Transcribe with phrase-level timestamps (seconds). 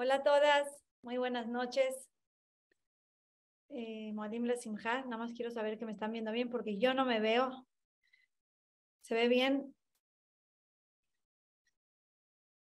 [0.00, 0.68] Hola a todas,
[1.02, 2.08] muy buenas noches.
[3.68, 7.18] Eh, Moadim nada más quiero saber que me están viendo bien porque yo no me
[7.18, 7.66] veo.
[9.00, 9.74] ¿Se ve bien?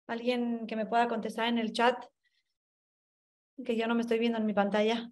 [0.07, 2.03] ¿Alguien que me pueda contestar en el chat?
[3.63, 5.11] Que yo no me estoy viendo en mi pantalla.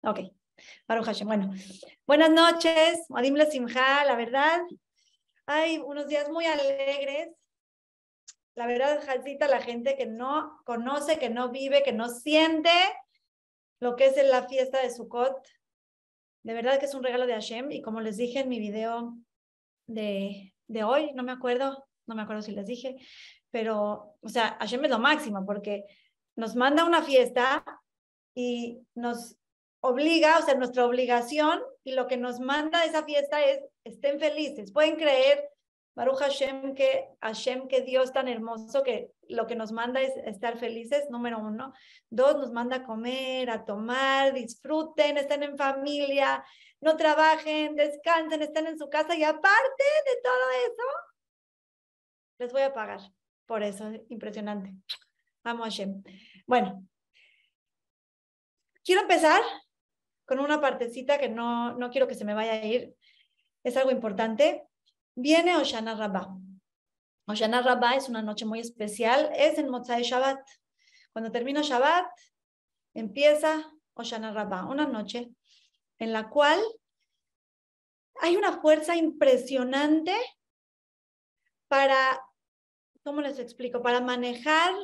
[0.00, 0.18] Ok,
[0.88, 1.28] Baruch Hashem.
[1.28, 1.52] Bueno,
[2.08, 4.62] buenas noches, Moadim Simha, la verdad.
[5.46, 7.28] Hay unos días muy alegres
[8.54, 12.70] la verdad, Jacita, la gente que no conoce, que no vive, que no siente
[13.80, 15.36] lo que es la fiesta de Sukkot,
[16.44, 17.70] de verdad que es un regalo de Hashem.
[17.70, 19.16] Y como les dije en mi video
[19.86, 22.96] de, de hoy, no me acuerdo, no me acuerdo si les dije,
[23.50, 25.84] pero, o sea, Hashem es lo máximo porque
[26.36, 27.64] nos manda una fiesta
[28.34, 29.36] y nos
[29.80, 34.72] obliga, o sea, nuestra obligación y lo que nos manda esa fiesta es estén felices.
[34.72, 35.51] Pueden creer
[35.94, 40.56] Baruch Hashem, que Hashem, que Dios tan hermoso, que lo que nos manda es estar
[40.56, 41.74] felices, número uno.
[42.08, 46.44] Dos, nos manda a comer, a tomar, disfruten, estén en familia,
[46.80, 50.84] no trabajen, descansen, estén en su casa y aparte de todo eso,
[52.38, 53.00] les voy a pagar.
[53.46, 54.74] Por eso, impresionante.
[55.44, 56.02] Amo a Hashem.
[56.46, 56.86] Bueno,
[58.82, 59.42] quiero empezar
[60.24, 62.94] con una partecita que no, no quiero que se me vaya a ir.
[63.62, 64.66] Es algo importante.
[65.14, 66.38] Viene Oshana Rabbah.
[67.26, 70.40] Oshana Rabbah es una noche muy especial, es en Motzai Shabbat.
[71.12, 72.06] Cuando termina Shabbat,
[72.94, 75.30] empieza Oshana Rabbah, una noche
[75.98, 76.60] en la cual
[78.20, 80.16] hay una fuerza impresionante
[81.68, 82.20] para,
[83.04, 83.82] ¿cómo les explico?
[83.82, 84.74] Para manejar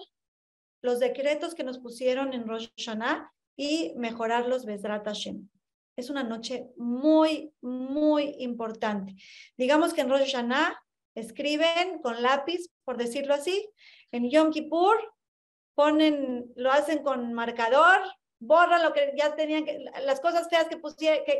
[0.83, 5.49] los decretos que nos pusieron en Rosh Hashanah y mejorarlos Bezrat Hashem
[5.98, 9.16] es una noche muy, muy importante.
[9.56, 10.80] Digamos que en Rosh Hashanah
[11.16, 13.68] escriben con lápiz, por decirlo así.
[14.12, 14.96] En Yom Kippur
[15.74, 18.00] ponen, lo hacen con marcador,
[18.38, 20.80] borran lo que ya tenían, que, las cosas feas que,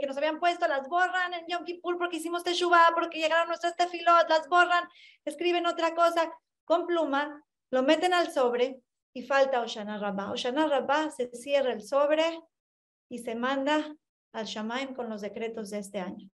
[0.01, 3.77] que, nos habían puesto, las borran en Yom Kippur porque hicimos Teshuvah, porque llegaron nuestras
[3.77, 4.89] tefilot, las borran,
[5.25, 6.33] escriben otra cosa
[6.65, 8.81] con pluma, lo meten al sobre
[9.13, 10.33] y falta Oshana Rabbah.
[10.33, 12.41] Oshana Rabbah se cierra el sobre
[13.09, 13.95] y se manda
[14.33, 16.29] al Shamaim con los decretos de este año.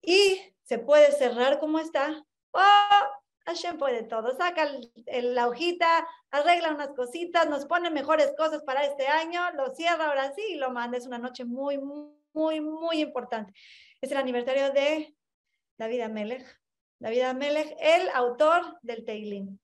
[0.00, 2.24] Y se puede cerrar como está.
[2.52, 4.36] Oh, Hashem puede todo.
[4.36, 4.68] Saca
[5.06, 10.32] la hojita, arregla unas cositas, nos pone mejores cosas para este año, lo cierra ahora
[10.34, 10.98] sí y lo manda.
[10.98, 13.52] Es una noche muy, muy, muy importante.
[14.00, 15.14] Es el aniversario de
[15.78, 16.60] David Amelech.
[16.98, 19.58] David Amelech, el autor del Teilim.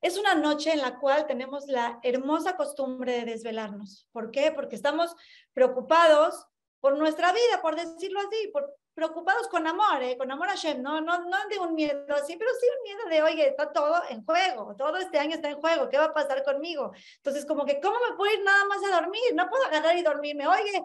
[0.00, 4.06] Es una noche en la cual tenemos la hermosa costumbre de desvelarnos.
[4.12, 4.52] ¿Por qué?
[4.52, 5.14] Porque estamos
[5.52, 6.46] preocupados
[6.80, 10.16] por nuestra vida, por decirlo así, por, preocupados con amor, ¿eh?
[10.18, 13.08] con amor a Shem, no, no, no de un miedo así, pero sí un miedo
[13.08, 16.12] de, oye, está todo en juego, todo este año está en juego, ¿qué va a
[16.12, 16.90] pasar conmigo?
[17.18, 19.34] Entonces, como que, ¿cómo me puedo ir nada más a dormir?
[19.34, 20.82] No puedo agarrar y dormirme, oye,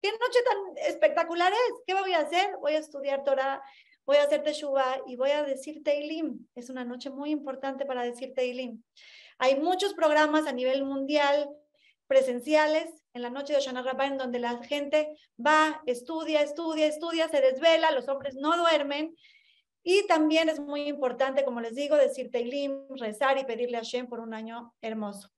[0.00, 2.56] qué noche tan espectacular es, ¿qué voy a hacer?
[2.60, 3.60] Voy a estudiar Torah,
[4.06, 6.46] voy a hacer Teshuvah y voy a decir Teilim.
[6.54, 8.82] Es una noche muy importante para decir Teilim.
[9.38, 11.50] Hay muchos programas a nivel mundial
[12.06, 17.28] presenciales en la noche de Oshana Rabbah en donde la gente va, estudia, estudia, estudia,
[17.28, 19.16] se desvela, los hombres no duermen.
[19.82, 24.06] Y también es muy importante, como les digo, decir Teilim, rezar y pedirle a Shem
[24.06, 25.30] por un año hermoso.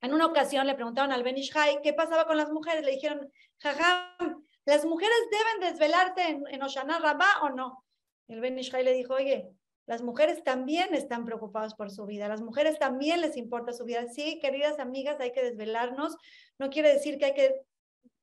[0.00, 2.84] En una ocasión le preguntaron al Ben Ishai qué pasaba con las mujeres.
[2.84, 7.84] Le dijeron, jajam, ¿las mujeres deben desvelarse en, en Oshana Rabbah o no?
[8.28, 9.50] El Ben Ishai le dijo, oye,
[9.86, 14.06] las mujeres también están preocupadas por su vida, las mujeres también les importa su vida.
[14.08, 16.16] Sí, queridas amigas, hay que desvelarnos.
[16.58, 17.62] No quiere decir que hay que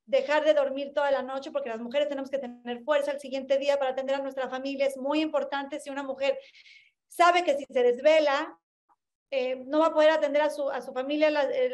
[0.06, 3.58] dejar de dormir toda la noche, porque las mujeres tenemos que tener fuerza el siguiente
[3.58, 4.88] día para atender a nuestra familia.
[4.88, 6.38] Es muy importante si una mujer
[7.08, 8.58] sabe que si se desvela,
[9.32, 11.30] eh, no va a poder atender a su, a su familia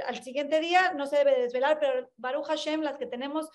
[0.05, 3.49] al siguiente día, no se debe desvelar, pero Baruch Hashem, las que tenemos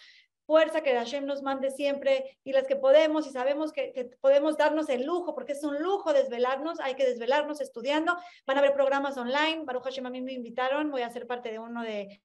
[0.46, 4.88] fuerza que Hashem nos mande siempre y las que podemos y sabemos que, podemos darnos
[4.88, 8.16] el lujo, porque es un lujo desvelarnos, hay que desvelarnos estudiando.
[8.46, 11.50] Van a haber programas online, Baruch Hashem a mí me invitaron, voy a ser parte
[11.50, 12.20] de uno de,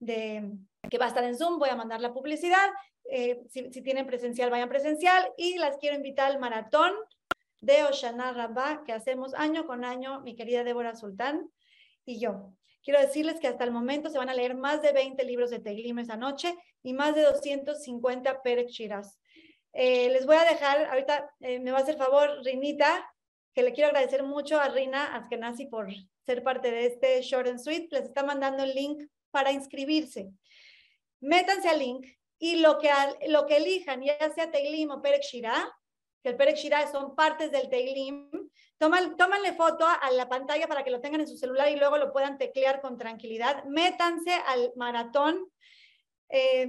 [0.00, 2.70] que va a estar en Zoom, voy a mandar la publicidad.
[3.04, 6.92] Eh, si, tienen presencial, vayan presencial y las quiero invitar al maratón
[7.60, 11.50] de Oshana Rabbah que hacemos año con año, mi querida Débora Sultán
[12.04, 12.52] y yo.
[12.82, 15.58] Quiero decirles que hasta el momento se van a leer más de 20 libros de
[15.58, 19.18] Teilim esa noche y más de 250 Perek Shiraz.
[19.72, 23.06] Eh, les voy a dejar, ahorita eh, me va a hacer favor Rinita,
[23.54, 25.88] que le quiero agradecer mucho a Rina Askenazi por
[26.24, 27.88] ser parte de este Short and Sweet.
[27.92, 30.30] Les está mandando el link para inscribirse.
[31.20, 32.06] Métanse al link
[32.38, 32.90] y lo que,
[33.28, 35.22] lo que elijan, ya sea Teilim o Perek
[36.22, 36.56] que el Perek
[36.90, 38.30] son partes del Teilim,
[38.78, 42.12] tómanle foto a la pantalla para que lo tengan en su celular y luego lo
[42.12, 43.64] puedan teclear con tranquilidad.
[43.64, 45.50] Métanse al maratón.
[46.28, 46.68] Eh,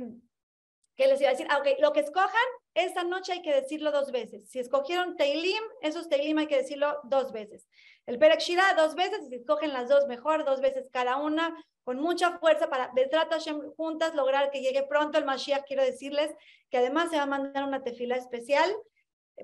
[0.96, 1.48] ¿Qué les iba a decir?
[1.50, 4.50] Ah, lo que escojan, esta noche hay que decirlo dos veces.
[4.50, 7.68] Si escogieron Teilim, esos Teilim hay que decirlo dos veces.
[8.06, 8.42] El Perek
[8.76, 12.92] dos veces, si escogen las dos mejor, dos veces cada una, con mucha fuerza para
[12.94, 15.66] Bezrat Hashem juntas lograr que llegue pronto el Mashiach.
[15.66, 16.32] Quiero decirles
[16.70, 18.72] que además se va a mandar una tefila especial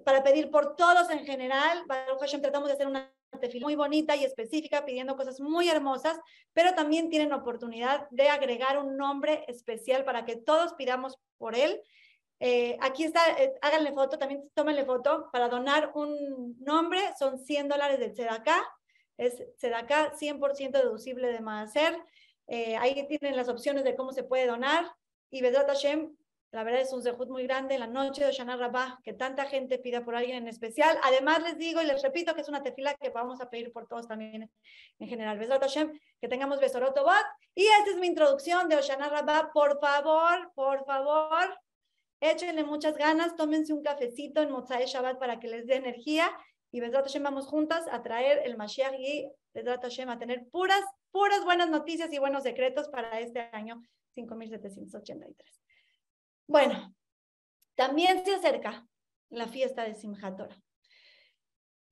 [0.06, 1.84] para pedir por todos en general.
[1.88, 6.20] Baruch Hashem tratamos de hacer una tefila muy bonita y específica, pidiendo cosas muy hermosas,
[6.54, 11.82] pero también tienen oportunidad de agregar un nombre especial para que todos pidamos por él.
[12.40, 17.68] Eh, aquí está, eh, háganle foto, también tómenle foto para donar un nombre, son 100
[17.68, 18.64] dólares de Tzedakah,
[19.18, 21.98] es Tzedakah 100% deducible de Maaser.
[22.48, 24.86] Eh, ahí tienen las opciones de cómo se puede donar.
[25.30, 26.16] Y Vedrat Hashem,
[26.52, 29.46] la verdad es un zehut muy grande en la noche de Oshana Rabbah, que tanta
[29.46, 30.98] gente pida por alguien en especial.
[31.04, 33.88] Además, les digo y les repito que es una tefila que vamos a pedir por
[33.88, 34.50] todos también
[35.00, 35.38] en general.
[35.38, 37.06] Vedrat Hashem, que tengamos Besoroto
[37.54, 39.52] Y esta es mi introducción de Oshana Rabbah.
[39.54, 41.60] Por favor, por favor,
[42.22, 46.32] échenle muchas ganas, tómense un cafecito en Motzai Shabbat para que les dé energía.
[46.72, 50.84] Y Vedrat Hashem, vamos juntas a traer el Mashiach y Vedrat Hashem a tener puras
[51.12, 53.82] puras buenas noticias y buenos decretos para este año
[54.14, 55.67] 5783.
[56.48, 56.96] Bueno,
[57.76, 58.88] también se acerca
[59.30, 60.64] la fiesta de Simchat Torah.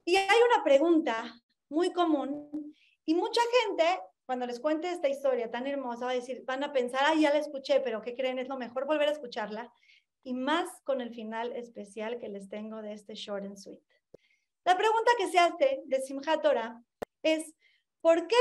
[0.06, 1.36] Y hay una pregunta
[1.70, 2.74] muy común
[3.06, 3.84] y mucha gente,
[4.26, 7.32] cuando les cuente esta historia tan hermosa, va a decir, van a pensar, ah, ya
[7.32, 8.40] la escuché, pero ¿qué creen?
[8.40, 9.72] Es lo mejor volver a escucharla.
[10.24, 13.84] Y más con el final especial que les tengo de este short and sweet.
[14.64, 16.82] La pregunta que se hace de Simchat Torah
[17.22, 17.54] es,
[18.02, 18.36] ¿por qué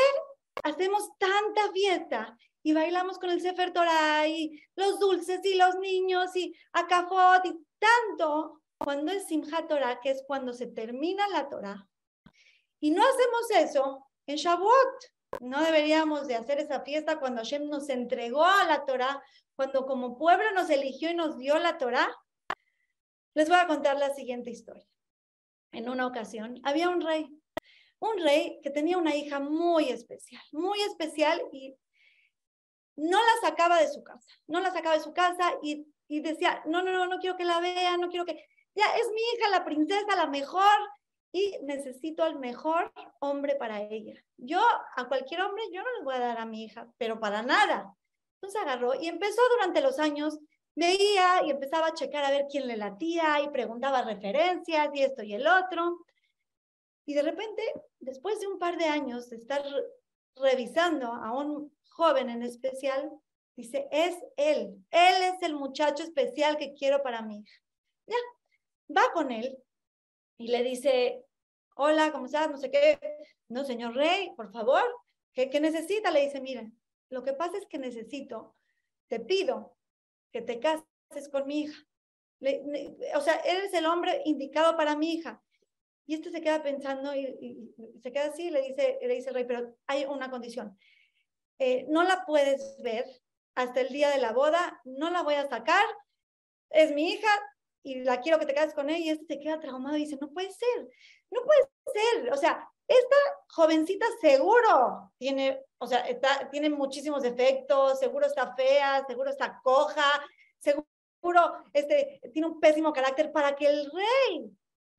[0.63, 6.35] hacemos tanta fiesta y bailamos con el Sefer Torah y los dulces y los niños
[6.37, 11.87] y acafot y tanto cuando es Simchat Torah, que es cuando se termina la Torah.
[12.81, 15.13] Y no hacemos eso en Shavuot.
[15.41, 19.23] No deberíamos de hacer esa fiesta cuando Hashem nos entregó a la Torah,
[19.57, 22.09] cuando como pueblo nos eligió y nos dio la Torah.
[23.35, 24.87] Les voy a contar la siguiente historia.
[25.73, 27.29] En una ocasión había un rey
[27.99, 31.77] un rey que tenía una hija muy especial, muy especial y
[32.97, 36.83] no la sacaba de su casa, no la sacaba de su casa y, decía, no,
[36.83, 38.45] no, no, no quiero que la vea, no quiero que,
[38.75, 40.65] ya es mi hija, la princesa, la mejor
[41.33, 44.15] y necesito al mejor hombre para ella.
[44.37, 44.61] Yo
[44.97, 47.93] a cualquier hombre, yo no le voy a dar a mi hija, pero para nada.
[48.37, 50.39] Entonces agarró y empezó durante los años,
[50.77, 55.23] veía y empezaba a checar a ver quién le latía y preguntaba referencias y esto
[55.23, 56.05] y el otro.
[57.07, 57.63] Y de repente,
[58.01, 59.63] después de un par de años de estar
[60.37, 63.11] revisando a un joven en especial,
[63.57, 67.61] dice, es él, él es el muchacho especial que quiero para mi hija.
[68.07, 68.17] Ya,
[68.97, 69.57] va con él
[70.39, 71.25] y le dice,
[71.77, 72.51] hola, ¿cómo estás?
[72.51, 72.99] No sé qué.
[73.49, 74.83] No, señor rey, por favor,
[75.33, 76.11] ¿qué, qué necesita?
[76.11, 76.69] Le dice, mira,
[77.11, 78.57] lo que pasa es que necesito,
[79.09, 79.77] te pido
[80.33, 81.87] que te cases con mi hija.
[83.15, 85.44] o sea, eres el hombre indicado para mi hija.
[86.07, 87.73] Y este se queda pensando y,
[88.03, 90.77] se queda así y le dice, le dice el rey, pero hay una condición.
[91.59, 93.07] Eh, no la puedes ver
[93.55, 95.85] hasta el día de la boda, no la voy a sacar,
[96.71, 97.31] es mi hija
[97.83, 100.19] y la quiero que te cases con ella y este se queda traumado y dice,
[100.21, 100.89] no puede ser,
[101.31, 101.61] no puede
[101.93, 103.17] ser, o sea, esta
[103.49, 110.05] jovencita seguro tiene, o sea, está, tiene muchísimos defectos, seguro está fea, seguro está coja,
[110.59, 110.87] seguro
[111.73, 114.51] este, tiene un pésimo carácter para que el rey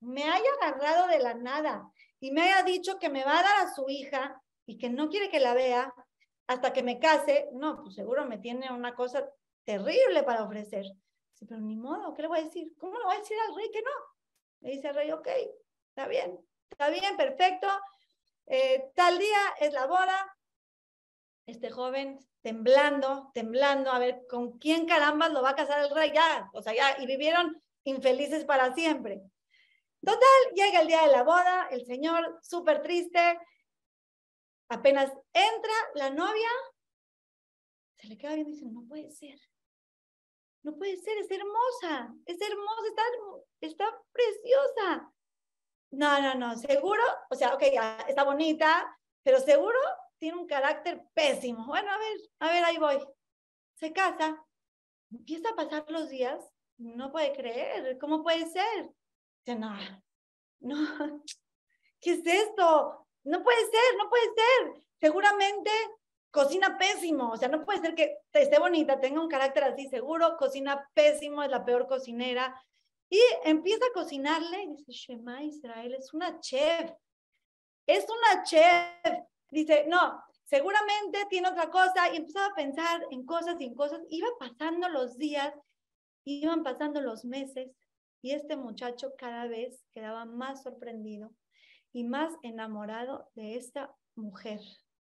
[0.06, 3.68] me haya agarrado de la nada y me haya dicho que me va a dar
[3.68, 5.94] a su hija y que no quiere que la vea
[6.48, 9.28] hasta que me case, no, pues seguro me tiene una cosa
[9.64, 10.86] terrible para ofrecer.
[11.34, 12.72] Sí, pero ni modo, ¿qué le voy a decir?
[12.78, 13.92] ¿Cómo le voy a decir al rey que no?
[14.62, 15.28] Le dice el rey, ok,
[15.90, 17.68] está bien, está bien, perfecto.
[18.48, 20.38] Eh, tal día es la boda.
[21.48, 26.12] Este joven temblando, temblando, a ver con quién carambas lo va a casar el rey
[26.14, 29.22] ya, o sea, ya, y vivieron infelices para siempre.
[30.06, 33.40] Total, llega el día de la boda, el señor súper triste,
[34.70, 36.50] apenas entra la novia,
[37.98, 39.40] se le queda viendo y dice, no puede ser,
[40.62, 43.04] no puede ser, es hermosa, es hermosa, está,
[43.62, 45.12] está preciosa.
[45.90, 47.64] No, no, no, seguro, o sea, ok,
[48.08, 49.80] está bonita, pero seguro
[50.20, 51.66] tiene un carácter pésimo.
[51.66, 53.00] Bueno, a ver, a ver, ahí voy.
[53.74, 54.46] Se casa,
[55.10, 56.44] empieza a pasar los días,
[56.78, 58.92] no puede creer, ¿cómo puede ser?
[59.54, 59.78] No,
[60.62, 60.76] no,
[62.02, 63.08] ¿qué es esto?
[63.24, 64.84] No puede ser, no puede ser.
[65.00, 65.72] Seguramente
[66.32, 70.36] cocina pésimo, o sea, no puede ser que esté bonita, tenga un carácter así seguro,
[70.38, 72.62] cocina pésimo, es la peor cocinera.
[73.10, 76.92] Y empieza a cocinarle y dice, Shema Israel es una chef,
[77.88, 79.24] es una chef.
[79.50, 84.02] Dice, no, seguramente tiene otra cosa y empezaba a pensar en cosas y en cosas.
[84.10, 85.54] Iba pasando los días,
[86.26, 87.70] iban pasando los meses
[88.26, 91.32] y este muchacho cada vez quedaba más sorprendido
[91.94, 94.62] y más enamorado de esta mujer.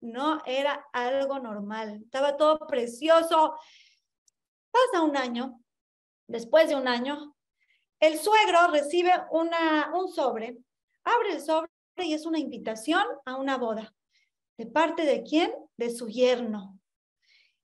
[0.02, 3.56] No era algo normal, estaba todo precioso.
[4.70, 5.58] Pasa un año,
[6.28, 7.34] después de un año,
[8.00, 10.58] el suegro recibe una, un sobre,
[11.02, 13.94] abre el sobre y es una invitación a una boda.
[14.58, 15.54] ¿De parte de quién?
[15.78, 16.78] De su yerno.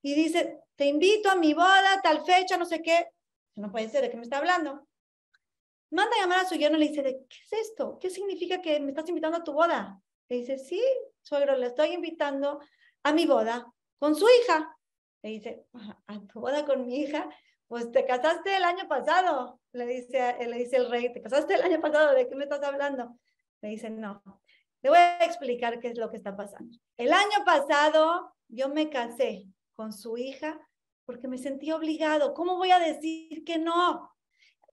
[0.01, 3.11] Y dice, te invito a mi boda, tal fecha, no sé qué.
[3.55, 4.89] No puede ser, ¿de qué me está hablando?
[5.93, 7.99] Manda a llamar a su yerno y le dice, ¿qué es esto?
[8.01, 10.01] ¿Qué significa que me estás invitando a tu boda?
[10.29, 10.83] Le dice, sí,
[11.21, 12.61] suegro, le estoy invitando
[13.03, 14.77] a mi boda con su hija.
[15.23, 15.67] Le dice,
[16.07, 17.29] ¿a tu boda con mi hija?
[17.69, 21.63] Pues te casaste el año pasado, le dice, le dice el rey, te casaste el
[21.63, 23.19] año pasado, ¿de qué me estás hablando?
[23.61, 24.23] Le dice, no,
[24.83, 26.77] le voy a explicar qué es lo que está pasando.
[26.97, 30.59] El año pasado yo me casé con su hija
[31.05, 32.35] porque me sentí obligado.
[32.35, 34.12] ¿Cómo voy a decir que no?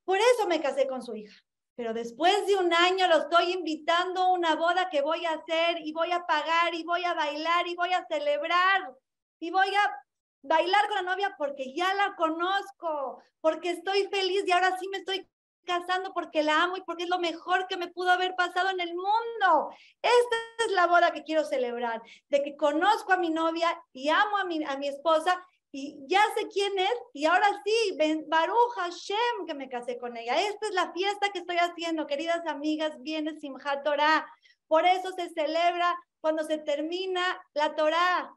[0.09, 1.39] Por eso me casé con su hija.
[1.75, 5.77] Pero después de un año lo estoy invitando a una boda que voy a hacer
[5.83, 8.91] y voy a pagar y voy a bailar y voy a celebrar
[9.39, 10.03] y voy a
[10.41, 14.97] bailar con la novia porque ya la conozco, porque estoy feliz y ahora sí me
[14.97, 15.29] estoy
[15.63, 18.79] casando porque la amo y porque es lo mejor que me pudo haber pasado en
[18.79, 19.69] el mundo.
[20.01, 24.37] Esta es la boda que quiero celebrar, de que conozco a mi novia y amo
[24.37, 25.39] a mi, a mi esposa
[25.71, 27.97] y ya sé quién es y ahora sí,
[28.27, 30.39] Baruch Hashem que me casé con ella.
[30.41, 34.27] Esta es la fiesta que estoy haciendo, queridas amigas, viene Simchat Torah.
[34.67, 37.21] Por eso se celebra cuando se termina
[37.53, 38.31] la Torah.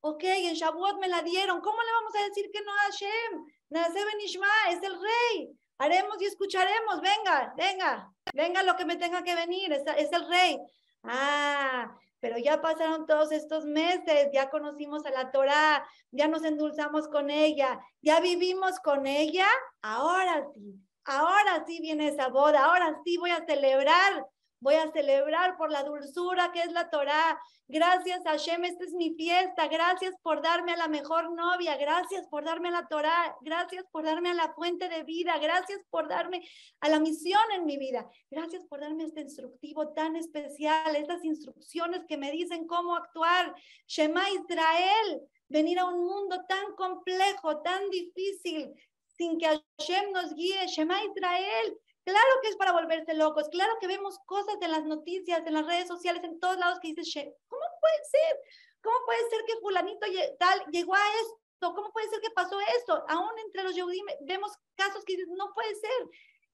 [0.00, 1.60] Ok, en Shavuot me la dieron.
[1.60, 3.46] ¿Cómo le vamos a decir que no a Hashem?
[3.70, 5.50] Nace Benishma, es el rey.
[5.78, 7.00] Haremos y escucharemos.
[7.00, 9.72] Venga, venga, venga lo que me tenga que venir.
[9.72, 10.58] Es, es el rey.
[11.02, 17.08] Ah, pero ya pasaron todos estos meses, ya conocimos a la Torá, ya nos endulzamos
[17.08, 19.46] con ella, ya vivimos con ella.
[19.82, 24.26] Ahora sí, ahora sí viene esa boda, ahora sí voy a celebrar
[24.60, 27.40] Voy a celebrar por la dulzura que es la Torá.
[27.68, 29.68] Gracias Hashem, esta es mi fiesta.
[29.68, 31.76] Gracias por darme a la mejor novia.
[31.76, 33.36] Gracias por darme a la Torá.
[33.42, 35.38] Gracias por darme a la fuente de vida.
[35.38, 36.42] Gracias por darme
[36.80, 38.10] a la misión en mi vida.
[38.30, 43.54] Gracias por darme este instructivo tan especial, estas instrucciones que me dicen cómo actuar.
[43.86, 48.74] Shema Israel, venir a un mundo tan complejo, tan difícil,
[49.16, 50.66] sin que Hashem nos guíe.
[50.66, 55.46] Shema Israel, Claro que es para volverse locos, claro que vemos cosas en las noticias,
[55.46, 57.12] en las redes sociales, en todos lados que dices,
[57.48, 58.40] ¿cómo puede ser?
[58.82, 60.06] ¿Cómo puede ser que fulanito
[60.38, 61.74] tal llegó a esto?
[61.74, 63.04] ¿Cómo puede ser que pasó esto?
[63.08, 66.08] Aún entre los Yehudim vemos casos que dices, no puede ser.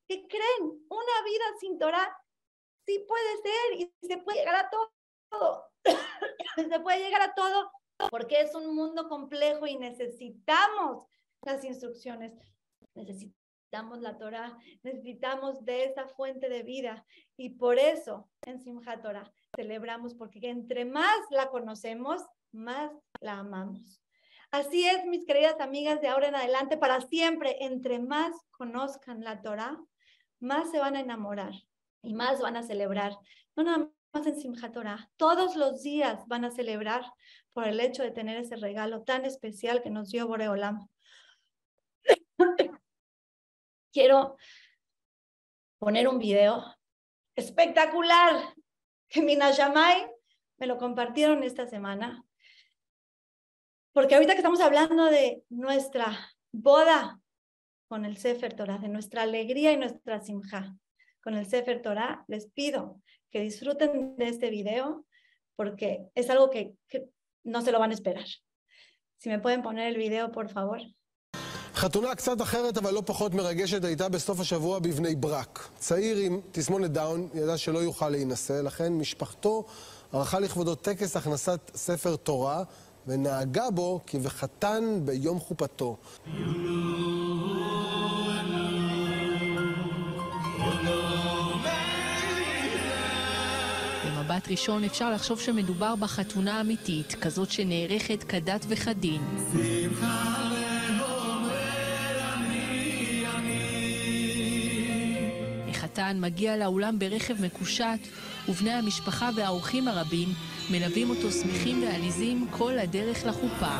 [0.08, 0.86] ¿Qué creen?
[0.88, 2.18] Una vida sin Torah
[2.84, 5.70] sí puede ser y se puede llegar a todo.
[6.56, 7.70] se puede llegar a todo
[8.10, 11.06] porque es un mundo complejo y necesitamos
[11.42, 12.32] las instrucciones.
[12.96, 13.43] Necesitamos
[13.74, 17.04] necesitamos la Torah, necesitamos de esa fuente de vida.
[17.36, 24.00] Y por eso en Simchat Torah celebramos, porque entre más la conocemos, más la amamos.
[24.52, 29.42] Así es, mis queridas amigas, de ahora en adelante, para siempre, entre más conozcan la
[29.42, 29.76] Torah,
[30.38, 31.54] más se van a enamorar
[32.02, 33.18] y más van a celebrar.
[33.56, 37.04] No nada más en Simchat Torah, todos los días van a celebrar
[37.52, 40.86] por el hecho de tener ese regalo tan especial que nos dio Boreolam
[43.94, 44.36] quiero
[45.78, 46.64] poner un video
[47.36, 48.54] espectacular
[49.08, 50.06] que Minayamay
[50.58, 52.24] me lo compartieron esta semana.
[53.92, 57.20] Porque ahorita que estamos hablando de nuestra boda
[57.86, 60.76] con el Sefer Torah, de nuestra alegría y nuestra simja
[61.22, 65.06] con el Sefer Torah, les pido que disfruten de este video
[65.54, 67.08] porque es algo que, que
[67.44, 68.26] no se lo van a esperar.
[69.18, 70.80] Si me pueden poner el video, por favor.
[71.84, 75.68] חתונה קצת אחרת אבל לא פחות מרגשת הייתה בסוף השבוע בבני ברק.
[75.78, 79.64] צעיר עם תסמונת דאון ידע שלא יוכל להינשא, לכן משפחתו
[80.12, 82.62] ערכה לכבודו טקס הכנסת ספר תורה
[83.06, 85.96] ונהגה בו כבחתן ביום חופתו.
[94.06, 99.22] במבט ראשון אפשר לחשוב שמדובר בחתונה אמיתית, כזאת שנערכת כדת וכדין.
[99.52, 100.73] שמחה
[105.98, 108.00] החתן מגיע לאולם ברכב מקושט,
[108.48, 110.28] ובני המשפחה והאורחים הרבים
[110.70, 113.76] מלווים אותו שמחים ועליזים כל הדרך לחופה.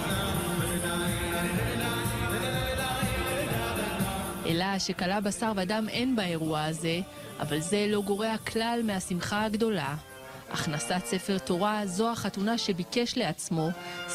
[4.46, 7.00] אלא שכלה בשר ודם אין באירוע הזה,
[7.40, 9.94] אבל זה לא גורע כלל מהשמחה הגדולה.
[10.50, 13.68] הכנסת ספר תורה זו החתונה שביקש לעצמו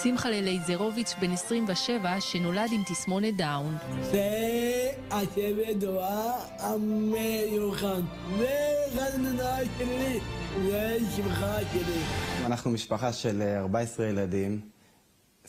[0.04, 3.78] שמחה ללייזרוביץ' בן 27 שנולד עם תסמונת דאון.
[4.02, 8.02] זה השבט תורה המיוחד,
[8.38, 10.20] וחתונה שלי,
[10.66, 12.02] זה שמחה שלי.
[12.46, 14.60] אנחנו משפחה של 14 ילדים.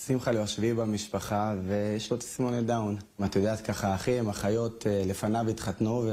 [0.07, 2.97] שמחה לו השביעי במשפחה, ויש לו תסמונת דאון.
[3.25, 6.05] את יודעת, ככה, אחים, אחיות לפניו התחתנו,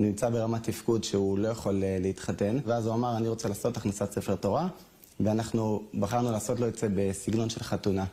[0.00, 4.34] נמצא ברמת תפקוד שהוא לא יכול להתחתן, ואז הוא אמר, אני רוצה לעשות הכנסת ספר
[4.34, 4.68] תורה,
[5.20, 8.04] ואנחנו בחרנו לעשות לו את זה בסגנון של חתונה.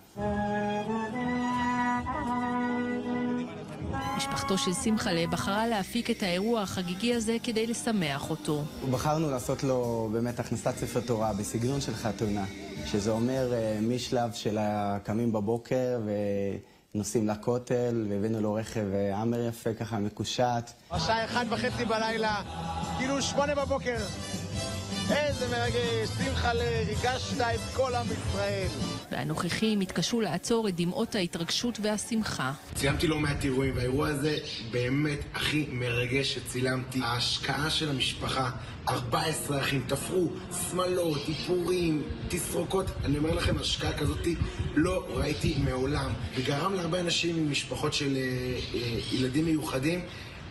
[4.18, 8.64] משפחתו של שמחלה בחרה להפיק את האירוע החגיגי הזה כדי לשמח אותו.
[8.92, 12.46] בחרנו לעשות לו באמת הכנסת ספר תורה בסגנון של חתונה,
[12.86, 16.12] שזה אומר משלב של הקמים בבוקר ו...
[16.96, 20.72] נוסעים לכותל, והבאנו לו רכב האמר יפה, ככה מקושט.
[20.92, 22.42] השעה אחת וחצי בלילה,
[22.98, 23.98] כאילו שמונה בבוקר.
[25.12, 26.52] איזה מרגש, שמחה
[26.88, 28.68] ריגשת את כל עם ישראל.
[29.12, 32.52] והנוכחים התקשו לעצור את דמעות ההתרגשות והשמחה.
[32.76, 34.38] צילמתי לא מעט אירועים, והאירוע הזה
[34.72, 37.00] באמת הכי מרגש שצילמתי.
[37.04, 38.50] ההשקעה של המשפחה,
[38.90, 40.30] 14 אחים, תפרו
[40.72, 42.86] שמלות, איפורים, תסרוקות.
[43.06, 44.28] אני אומר לכם, השקעה כזאת
[44.76, 46.14] לא ראיתי מעולם.
[46.36, 48.22] וגרם להרבה אנשים עם משפחות של אה,
[48.74, 50.02] אה, ילדים מיוחדים.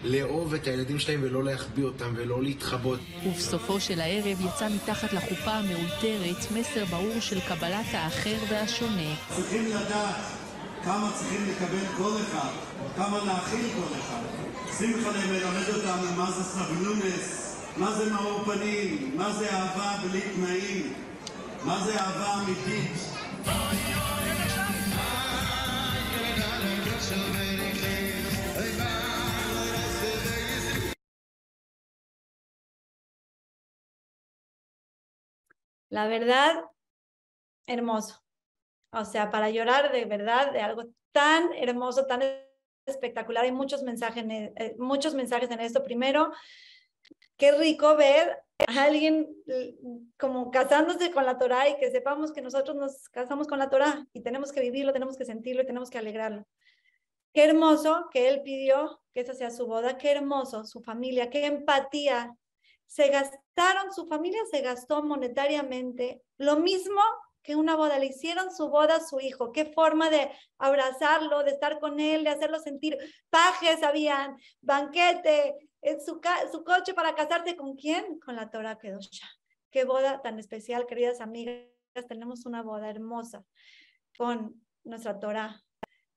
[0.05, 3.01] לאהוב את הילדים שלהם ולא להחביא אותם ולא להתחבות.
[3.27, 9.15] ובסופו של הערב יצא מתחת לחופה המאולתרת מסר ברור של קבלת האחר והשונה.
[9.37, 10.17] צריכים לדעת
[10.85, 12.51] כמה צריכים לקבל כל אחד,
[12.97, 14.23] כמה להכיל כל אחד.
[14.79, 20.93] שמחה מלמד אותנו מה זה סבלונס, מה זה מאור פנים, מה זה אהבה בלי תנאים,
[21.65, 23.17] מה זה אהבה אמיתית.
[35.97, 36.63] La verdad,
[37.67, 38.23] hermoso.
[38.93, 42.21] O sea, para llorar de verdad de algo tan hermoso, tan
[42.85, 43.45] espectacular.
[43.45, 45.83] Hay muchos mensajes, eh, muchos mensajes en esto.
[45.83, 46.33] Primero,
[47.39, 48.37] qué rico ver
[48.69, 49.27] a alguien
[50.19, 54.07] como casándose con la Torah y que sepamos que nosotros nos casamos con la Torah
[54.13, 56.47] y tenemos que vivirlo, tenemos que sentirlo y tenemos que alegrarlo.
[57.33, 61.47] Qué hermoso que él pidió que esa sea su boda, qué hermoso su familia, qué
[61.47, 62.37] empatía.
[62.87, 67.01] Se gastaron, su familia se gastó monetariamente lo mismo
[67.43, 71.53] que una boda, le hicieron su boda a su hijo, qué forma de abrazarlo, de
[71.53, 72.99] estar con él, de hacerlo sentir
[73.31, 76.21] pajes, habían banquete, en su,
[76.51, 78.19] su coche para casarse con quién?
[78.19, 79.29] Con la Torah Kedosha.
[79.71, 81.69] Qué boda tan especial, queridas amigas,
[82.09, 83.45] tenemos una boda hermosa
[84.19, 85.63] con nuestra Torah.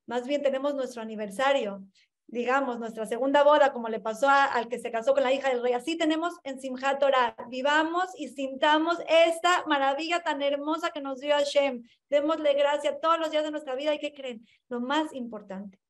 [0.06, 1.84] Más bien tenemos nuestro aniversario,
[2.30, 5.62] digamos, nuestra segunda boda, como le pasó al que se casó con la hija del
[5.62, 5.72] rey.
[5.72, 7.34] Así tenemos en Simchat Torah.
[7.48, 11.82] Vivamos y sintamos esta maravilla tan hermosa que nos dio Hashem.
[12.08, 13.94] Démosle gracias todos los días de nuestra vida.
[13.94, 14.46] ¿Y qué creen?
[14.68, 15.80] Lo más importante,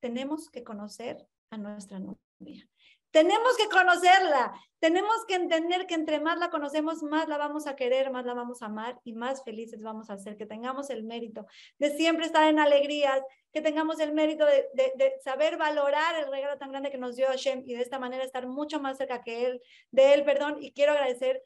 [0.00, 2.68] tenemos que conocer a nuestra novia.
[3.14, 7.76] Tenemos que conocerla, tenemos que entender que entre más la conocemos, más la vamos a
[7.76, 11.04] querer, más la vamos a amar y más felices vamos a ser, que tengamos el
[11.04, 11.46] mérito
[11.78, 13.22] de siempre estar en alegrías,
[13.52, 17.62] que tengamos el mérito de, saber valorar el regalo tan grande que nos dio Hashem
[17.64, 20.90] y de esta manera estar mucho más cerca que él, de él, perdón, y quiero
[20.90, 21.40] agradecer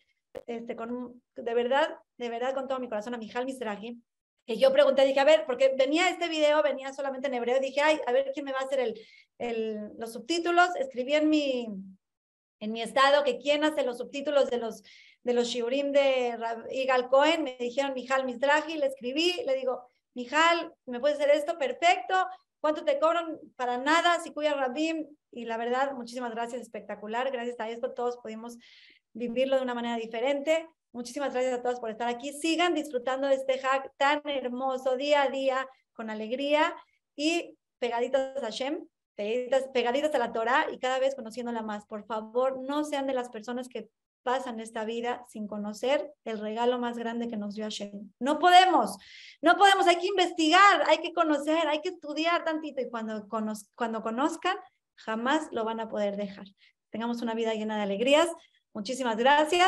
[0.46, 4.02] este, con, de verdad, de verdad con todo mi corazón a Mijal Misraji,
[4.48, 7.82] que yo pregunté, dije, a ver, porque venía este video, venía solamente en hebreo, dije,
[7.82, 8.98] ay, a ver quién me va a hacer el,
[9.36, 11.68] el, los subtítulos, escribí en mi,
[12.58, 14.82] en mi estado que quién hace los subtítulos de los,
[15.22, 16.34] de los shiurim de
[16.70, 21.58] Igal Cohen, me dijeron Mijal Misraji, le escribí, le digo, Mijal, ¿me puedes hacer esto?
[21.58, 22.14] Perfecto.
[22.58, 23.38] ¿Cuánto te cobran?
[23.54, 25.06] Para nada, si cuya Rabim.
[25.30, 27.30] Y la verdad, muchísimas gracias, espectacular.
[27.30, 28.56] Gracias a esto todos pudimos
[29.12, 30.66] vivirlo de una manera diferente.
[30.92, 32.32] Muchísimas gracias a todos por estar aquí.
[32.32, 36.74] Sigan disfrutando de este hack tan hermoso día a día, con alegría
[37.14, 41.86] y pegaditas a Shem, pegaditas, pegaditas a la Torah y cada vez conociéndola más.
[41.86, 43.90] Por favor, no sean de las personas que
[44.22, 48.12] pasan esta vida sin conocer el regalo más grande que nos dio Hashem.
[48.18, 48.98] No podemos,
[49.40, 54.02] no podemos, hay que investigar, hay que conocer, hay que estudiar tantito y cuando, cuando
[54.02, 54.56] conozcan,
[54.96, 56.46] jamás lo van a poder dejar.
[56.90, 58.28] Tengamos una vida llena de alegrías.
[58.74, 59.66] Muchísimas gracias.